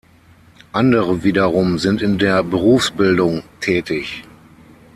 [0.71, 4.23] Andere wiederum sind in der Berufsbildung tätig.